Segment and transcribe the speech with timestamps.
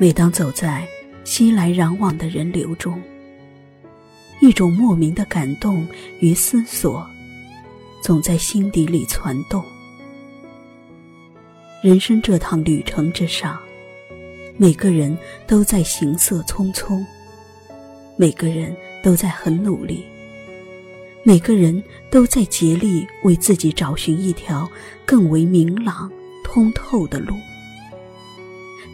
[0.00, 0.86] 每当走在
[1.24, 3.02] 熙来攘往的人流中，
[4.40, 5.84] 一种莫名的感动
[6.20, 7.04] 与思索，
[8.00, 9.64] 总在心底里攒动。
[11.82, 13.58] 人生这趟旅程之上，
[14.56, 17.04] 每个人都在行色匆匆，
[18.16, 20.04] 每个人都在很努力，
[21.24, 24.70] 每个人都在竭力为自己找寻一条
[25.04, 26.08] 更为明朗、
[26.44, 27.34] 通透的路。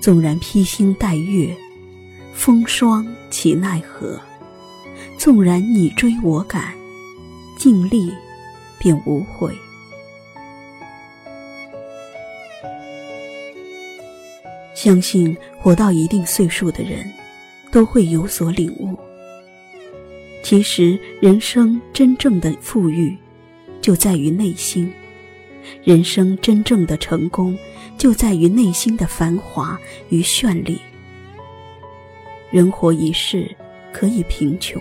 [0.00, 1.54] 纵然披星戴月，
[2.32, 4.20] 风霜岂奈何？
[5.16, 6.74] 纵然你追我赶，
[7.56, 8.12] 尽力
[8.78, 9.54] 便无悔。
[14.74, 17.10] 相信活到一定岁数的人，
[17.70, 18.98] 都会有所领悟。
[20.42, 23.16] 其实，人生真正的富裕，
[23.80, 24.86] 就在于内心；
[25.82, 27.56] 人生真正的成功，
[27.98, 30.80] 就在于内心的繁华与绚丽。
[32.50, 33.54] 人活一世，
[33.92, 34.80] 可以贫穷，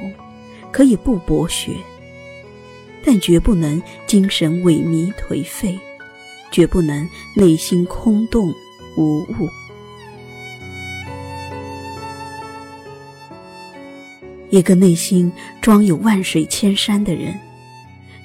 [0.72, 1.72] 可以不博学，
[3.04, 5.80] 但绝不能精神萎靡颓废，
[6.52, 8.54] 绝不能内心空洞
[8.95, 9.50] 无物。
[14.50, 17.34] 一个内心装有万水千山的人，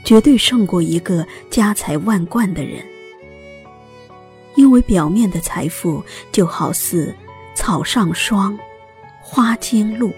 [0.09, 2.83] 绝对胜过一个家财万贯的人。
[4.55, 7.15] 因为表面的财富就好似
[7.55, 8.59] 草上霜，
[9.21, 10.11] 花间露，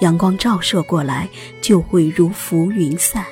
[0.00, 1.26] 阳光照射过来
[1.62, 3.24] 就会如浮云散；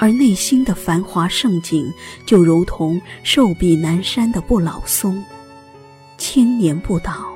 [0.00, 1.88] 而内心的繁华盛景，
[2.26, 5.24] 就如同寿比南山的不老松，
[6.18, 7.32] 千年不倒。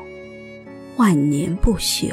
[0.96, 2.12] 万年不朽。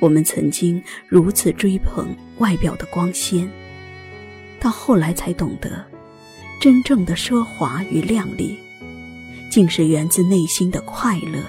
[0.00, 3.48] 我们曾经如此追捧外表的光鲜，
[4.58, 5.84] 到后来才懂得，
[6.60, 8.58] 真正的奢华与靓丽，
[9.50, 11.44] 竟是源自内心的快乐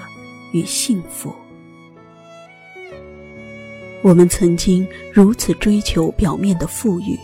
[0.52, 1.34] 与幸福。
[4.02, 7.18] 我们曾经如此追求表面的富裕，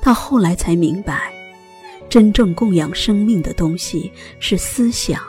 [0.00, 1.32] 到后来才明白。
[2.08, 5.20] 真正供养生命的东西是思想，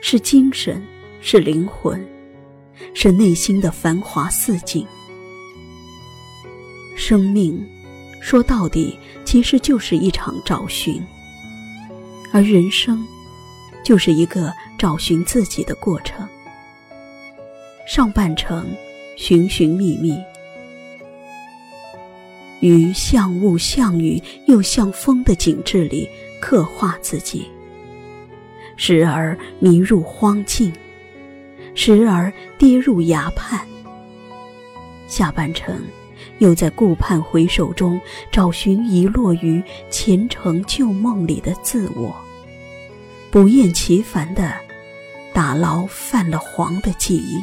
[0.00, 0.82] 是精神，
[1.20, 2.04] 是灵魂，
[2.94, 4.86] 是内心的繁华似锦。
[6.96, 7.62] 生命，
[8.20, 11.02] 说到底，其实就是一场找寻，
[12.32, 13.04] 而人生，
[13.84, 16.28] 就是一个找寻自己的过程。
[17.86, 18.66] 上半程，
[19.16, 20.16] 寻寻觅觅，
[22.60, 26.08] 于像雾像雨又像风的景致里。
[26.44, 27.46] 刻画自己，
[28.76, 30.72] 时而迷入荒径，
[31.74, 33.60] 时而跌入崖畔。
[35.08, 35.80] 下半程，
[36.38, 38.00] 又在顾盼回首中
[38.30, 42.14] 找寻遗落于前程旧梦里的自我，
[43.30, 44.54] 不厌其烦地
[45.34, 47.42] 打捞泛了黄的记忆。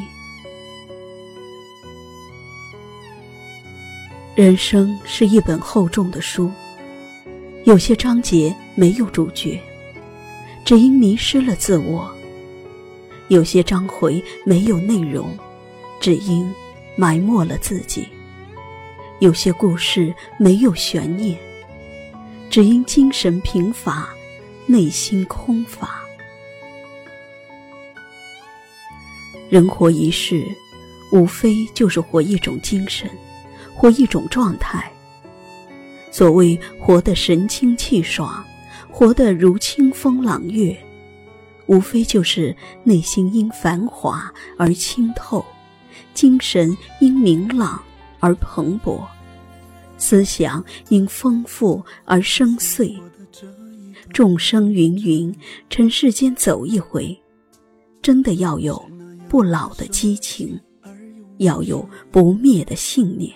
[4.34, 6.50] 人生是一本厚重的书。
[7.64, 9.60] 有些章节没有主角，
[10.64, 12.10] 只因迷失了自我；
[13.30, 15.38] 有些章回没有内容，
[16.00, 16.52] 只因
[16.96, 18.02] 埋没了自己；
[19.20, 21.38] 有些故事没有悬念，
[22.50, 24.08] 只因精神贫乏，
[24.66, 26.00] 内心空乏。
[29.48, 30.44] 人活一世，
[31.12, 33.08] 无非就是活一种精神，
[33.76, 34.90] 活一种状态。
[36.10, 38.44] 所谓活得神清气爽，
[38.90, 40.76] 活得如清风朗月，
[41.70, 45.44] 无非就是内心因繁华而清透，
[46.12, 47.80] 精神因明朗
[48.18, 49.06] 而蓬勃，
[49.96, 53.00] 思想因丰富而深邃。
[54.12, 55.32] 众生芸芸，
[55.68, 57.16] 尘世间走一回，
[58.02, 58.84] 真的要有
[59.28, 60.58] 不老的激情，
[61.38, 63.32] 要有不灭的信念。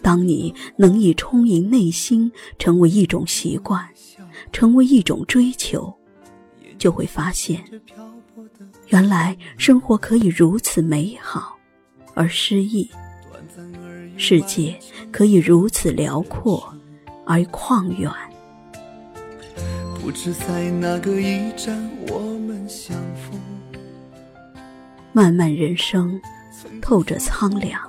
[0.00, 3.86] 当你能以充盈内心成为一种习惯，
[4.52, 5.94] 成为一种追求，
[6.84, 7.64] 就会发现，
[8.88, 11.56] 原来生活可以如此美好
[12.12, 12.90] 而诗意，
[14.18, 14.78] 世界
[15.10, 16.70] 可以如此辽阔
[17.24, 18.12] 而旷远。
[19.98, 23.40] 不知在哪个驿站我们相逢。
[25.10, 26.20] 漫漫人生，
[26.82, 27.80] 透着苍凉，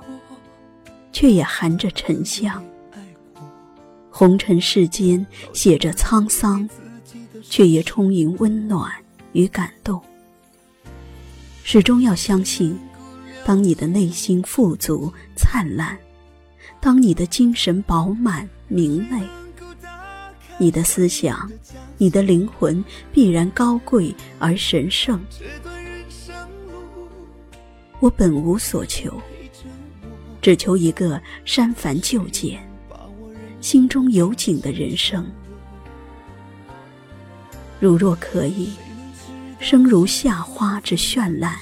[1.12, 2.64] 却也含着沉香。
[4.10, 6.66] 红尘世间，写着沧桑，
[7.48, 8.92] 却也充盈温暖
[9.32, 10.00] 与感动。
[11.62, 12.78] 始终要相信，
[13.44, 15.98] 当你的内心富足灿烂，
[16.80, 19.22] 当你的精神饱满明媚，
[20.58, 21.50] 你的思想，
[21.98, 25.20] 你的灵魂必然高贵而神圣。
[27.98, 29.20] 我本无所求，
[30.40, 32.60] 只求一个删繁就简。
[33.60, 35.26] 心中有景的人生，
[37.78, 38.70] 如若可以，
[39.58, 41.54] 生如夏花之绚烂，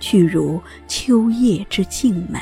[0.00, 2.40] 去如秋叶之静美，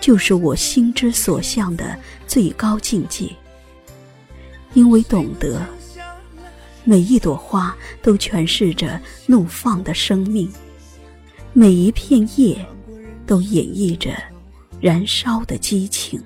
[0.00, 3.28] 就是我心之所向的最高境界。
[4.74, 5.66] 因为懂得，
[6.84, 10.48] 每一朵花都诠释着怒放的生命，
[11.52, 12.64] 每一片叶
[13.26, 14.10] 都演绎着
[14.80, 16.22] 燃烧的激情。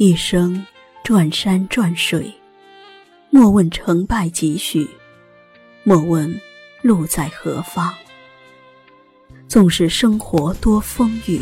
[0.00, 0.64] 一生
[1.02, 2.32] 转山转水，
[3.30, 4.88] 莫问成败几许，
[5.82, 6.40] 莫问
[6.82, 7.92] 路在何方。
[9.48, 11.40] 纵使生活多风雨，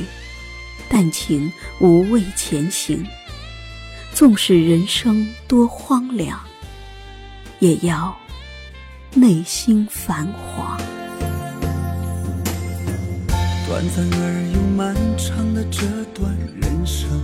[0.88, 3.05] 但请无畏前行；
[4.14, 6.41] 纵使人生多荒凉，
[7.58, 8.17] 也要
[9.12, 10.79] 内心繁华。
[13.69, 15.82] 短暂而又漫长的这
[16.14, 17.15] 段人生。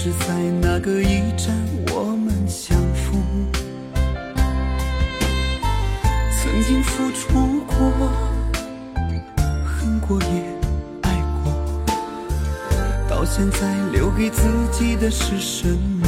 [0.00, 1.52] 是在哪个驿站
[1.92, 3.20] 我们相逢，
[6.30, 8.08] 曾经付出过，
[9.66, 10.44] 恨过也
[11.02, 11.52] 爱过，
[13.10, 16.06] 到现在留给自己的是什么？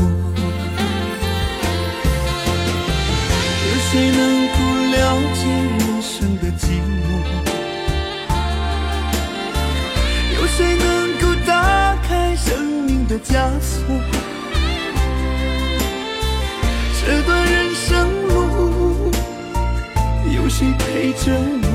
[3.66, 4.49] 有谁能
[13.10, 13.82] 的枷锁？
[17.02, 19.10] 这段人生路，
[20.32, 21.74] 有谁陪着我？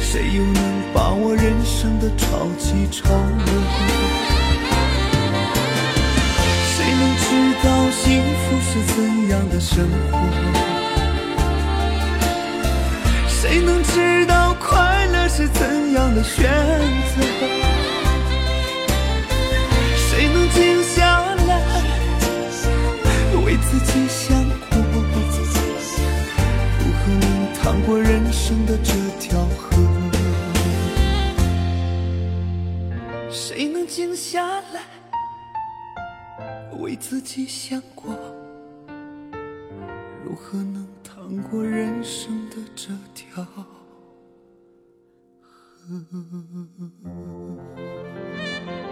[0.00, 0.62] 谁又能
[0.94, 3.44] 把握人生的潮起潮落？
[6.74, 8.96] 谁能知道幸福是怎
[9.28, 10.12] 样的生活？
[13.28, 16.42] 谁能知道快乐是怎样的选
[17.14, 17.71] 择？
[23.84, 24.78] 己想过？
[26.78, 29.76] 如何能趟过人生的这条河？
[33.30, 34.82] 谁能静下来
[36.78, 38.14] 为自己想过？
[40.24, 43.64] 如何能趟过人生的这条河？